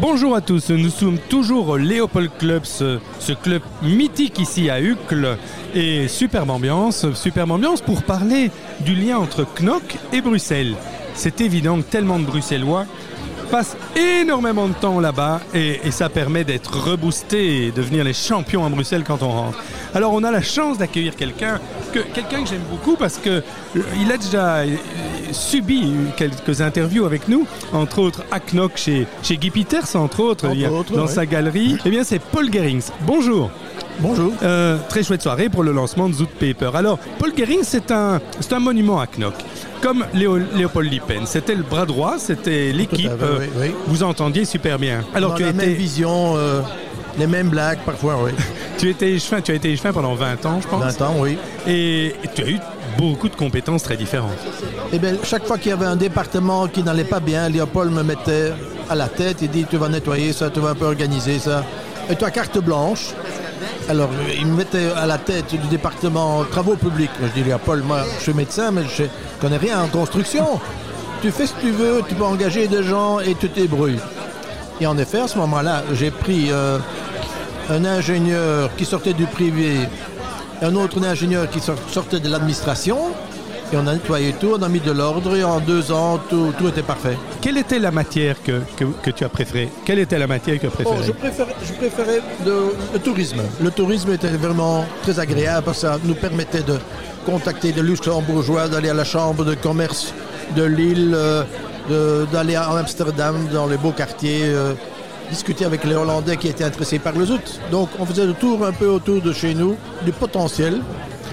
[0.00, 2.98] Bonjour à tous, nous sommes toujours au Léopold Club, ce,
[3.42, 5.36] club mythique ici à Uccle.
[5.74, 8.50] Et superbe ambiance, superbe ambiance pour parler
[8.80, 10.74] du lien entre Knock et Bruxelles.
[11.12, 12.86] C'est évident que tellement de Bruxellois
[13.50, 18.64] passent énormément de temps là-bas et, et ça permet d'être reboosté et devenir les champions
[18.64, 19.58] à Bruxelles quand on rentre.
[19.94, 21.58] Alors on a la chance d'accueillir quelqu'un
[21.92, 23.42] que, quelqu'un que j'aime beaucoup parce que euh,
[24.00, 24.66] il a déjà euh,
[25.32, 30.46] subi quelques interviews avec nous, entre autres à Knock chez, chez Guy Peters, entre autres,
[30.46, 31.12] Entre il y a- autres, dans ouais.
[31.12, 31.76] sa galerie.
[31.84, 32.88] Eh bien c'est Paul Gerings.
[33.06, 33.50] Bonjour.
[33.98, 34.32] Bonjour.
[34.42, 36.70] Euh, très chouette soirée pour le lancement de Zoot Paper.
[36.74, 39.34] Alors, Paul Gehring, c'est un, c'est un monument à Knock.
[39.82, 41.24] Comme Léo, Léopold Lippen.
[41.24, 43.10] C'était le bras droit, c'était l'équipe.
[43.10, 43.74] Euh, oui, oui.
[43.86, 45.02] Vous entendiez super bien.
[45.14, 46.60] Alors, tu, la même étais, vision, euh,
[47.18, 48.32] les mêmes blagues parfois, oui.
[48.78, 50.98] tu étais échevin, tu as été échevin pendant 20 ans, je pense.
[50.98, 51.38] 20 ans, oui.
[51.66, 52.58] Et tu as eu
[52.98, 54.36] beaucoup de compétences très différentes.
[54.92, 58.02] Et bien, chaque fois qu'il y avait un département qui n'allait pas bien, Léopold me
[58.02, 58.52] mettait
[58.88, 59.38] à la tête.
[59.40, 61.64] Il dit Tu vas nettoyer ça, tu vas un peu organiser ça.
[62.10, 63.14] Et tu as carte blanche.
[63.90, 67.10] Alors, il me mettait à la tête du département travaux publics.
[67.20, 69.02] Je dis Léopold, moi, je suis médecin, mais je
[69.40, 70.60] connais rien en construction.
[71.22, 73.98] Tu fais ce que tu veux, tu peux engager des gens et tu te débrouilles.
[74.80, 76.78] Et en effet, à ce moment-là, j'ai pris euh,
[77.68, 79.72] un ingénieur qui sortait du privé,
[80.62, 82.96] un autre ingénieur qui sor- sortait de l'administration,
[83.72, 86.52] et on a nettoyé tout, on a mis de l'ordre, et en deux ans, tout,
[86.58, 87.16] tout était parfait.
[87.40, 89.68] Quelle était la matière que, que, que tu as préférée?
[89.84, 91.06] Quelle était la matière que tu as Oh, préférée?
[91.06, 93.40] je préférais, je préférais de- le tourisme.
[93.62, 96.78] Le tourisme était vraiment très agréable parce que ça nous permettait de
[97.26, 100.12] contacter des luxembourgeois, d'aller à la chambre de commerce
[100.56, 101.44] de Lille, euh,
[102.32, 104.72] d'aller à Amsterdam, dans les beaux quartiers, euh,
[105.30, 107.60] discuter avec les Hollandais qui étaient intéressés par le zout.
[107.70, 110.80] Donc on faisait le tour un peu autour de chez nous, du potentiel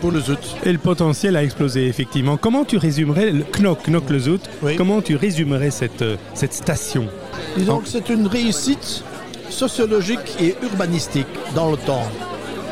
[0.00, 0.38] pour le zout.
[0.64, 2.36] Et le potentiel a explosé, effectivement.
[2.36, 4.20] Comment tu résumerais le Knock, Knock le
[4.62, 4.76] Oui.
[4.76, 7.06] Comment tu résumerais cette, euh, cette station?
[7.56, 9.02] Disons que c'est une réussite
[9.48, 12.06] sociologique et urbanistique dans le temps.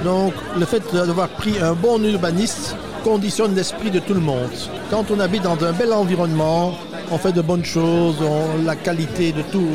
[0.05, 4.51] Donc le fait d'avoir pris un bon urbaniste conditionne l'esprit de tout le monde.
[4.91, 6.75] Quand on habite dans un bel environnement,
[7.11, 9.67] on fait de bonnes choses, on, la qualité de tout.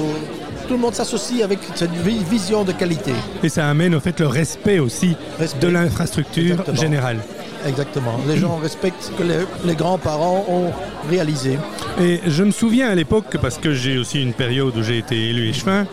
[0.67, 3.11] Tout le monde s'associe avec cette vi- vision de qualité.
[3.43, 5.59] Et ça amène au fait le respect aussi Respect.
[5.59, 7.17] de l'infrastructure générale.
[7.65, 8.19] Exactement.
[8.27, 9.35] Les gens respectent ce que les,
[9.65, 10.71] les grands-parents ont
[11.09, 11.57] réalisé.
[12.01, 15.29] Et je me souviens à l'époque, parce que j'ai aussi une période où j'ai été
[15.29, 15.85] élu échevin,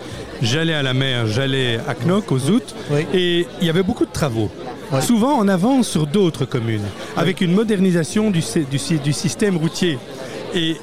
[0.42, 2.38] j'allais à la mer, j'allais à Knock, aux
[2.91, 3.06] Oui.
[3.14, 4.50] et il y avait beaucoup de travaux.
[5.00, 6.82] Souvent en avance sur d'autres communes,
[7.16, 8.42] avec une modernisation du
[9.12, 9.98] système routier.
[10.54, 10.76] Et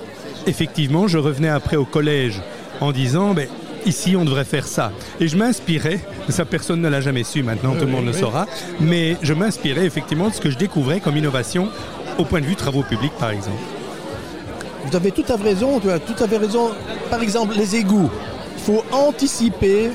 [0.45, 2.41] effectivement, je revenais après au collège
[2.79, 3.47] en disant, ben,
[3.85, 4.91] ici on devrait faire ça.
[5.19, 5.99] Et je m'inspirais,
[6.29, 8.45] ça personne ne l'a jamais su, maintenant tout le monde le saura,
[8.79, 11.69] mais je m'inspirais effectivement de ce que je découvrais comme innovation
[12.17, 13.57] au point de vue travaux publics par exemple.
[14.89, 16.69] Vous avez tout à fait raison, tu as tout à fait raison.
[17.09, 18.09] Par exemple, les égouts.
[18.55, 19.91] Il faut anticiper.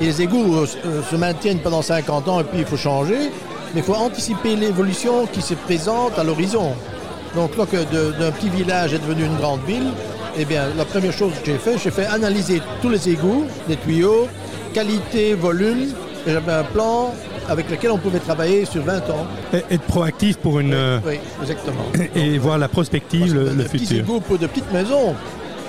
[0.00, 3.30] Et les égouts euh, euh, se maintiennent pendant 50 ans et puis il faut changer.
[3.72, 6.74] Mais il faut anticiper l'évolution qui se présente à l'horizon.
[7.36, 9.90] Donc d'un petit village est devenu une grande ville,
[10.38, 13.76] eh bien la première chose que j'ai fait, j'ai fait analyser tous les égouts, les
[13.76, 14.28] tuyaux,
[14.72, 15.88] qualité, volume.
[16.26, 17.12] Et j'avais un plan
[17.50, 19.26] avec lequel on pouvait travailler sur 20 ans.
[19.52, 20.72] Et- Être proactif pour une...
[20.72, 21.84] euh, Oui, exactement.
[22.14, 23.98] et voir la prospective, le, le petits futur.
[23.98, 25.14] égouts pour de petites maisons.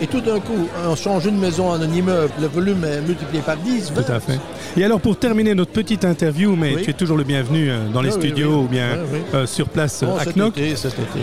[0.01, 3.41] Et tout d'un coup, on change une maison en un immeuble, le volume est multiplié
[3.41, 4.01] par 10, 20.
[4.03, 4.39] Tout à fait.
[4.75, 6.81] Et alors pour terminer notre petite interview, mais Oui.
[6.83, 8.63] tu es toujours le bienvenu euh, dans les oui, studios oui.
[8.65, 9.19] ou bien oui.
[9.33, 10.55] euh, sur place Bon, à Knock.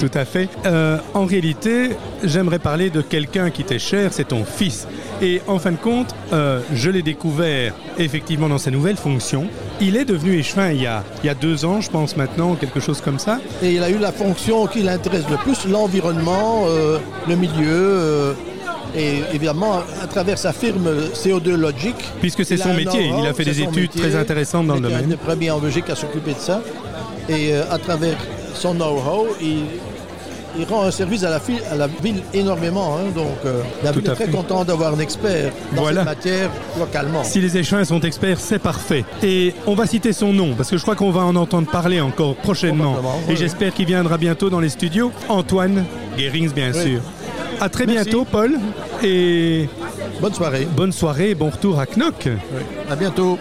[0.01, 0.49] Tout à fait.
[0.65, 1.91] Euh, en réalité,
[2.25, 4.87] j'aimerais parler de quelqu'un qui t'est cher, c'est ton fils.
[5.21, 9.49] Et en fin de compte, euh, je l'ai découvert effectivement dans sa nouvelle fonction.
[9.83, 12.55] Il est devenu échevin il y, a, il y a deux ans, je pense maintenant,
[12.55, 13.39] quelque chose comme ça.
[13.63, 16.65] Et il a eu la fonction qui l'intéresse le plus, l'environnement,
[17.29, 18.35] le milieu.
[18.97, 21.95] Et évidemment, à travers sa firme CO2 Logic.
[22.21, 24.01] Puisque c'est il son métier, il a fait des études métier.
[24.03, 25.05] très intéressantes dans le Il domaine.
[25.05, 26.61] un des premiers en Belgique à s'occuper de ça.
[27.29, 28.17] Et euh, à travers
[28.55, 29.65] son know-how, il,
[30.59, 32.97] il rend un service à la, à la ville énormément.
[32.99, 33.11] hein.
[33.15, 36.01] donc, euh, la Tout ville est très contente d'avoir un expert dans Voilà.
[36.01, 37.25] cette matière localement.
[37.25, 39.05] Si les échevins sont experts, c'est parfait.
[39.23, 42.01] Et on va citer son nom, parce que je crois qu'on va en entendre parler
[42.03, 42.97] encore prochainement.
[43.29, 45.11] Et oui, j'espère qu'il viendra bientôt dans les studios.
[45.31, 45.85] Antoine
[46.19, 46.83] Guérings, bien Oui.
[46.83, 47.01] sûr.
[47.61, 48.11] À très Merci.
[48.11, 48.59] bientôt, Paul.
[49.03, 49.69] Et
[50.21, 50.67] Bonne soirée.
[50.77, 52.29] bonne soirée et bon retour à Knock.
[52.91, 53.39] À bientôt.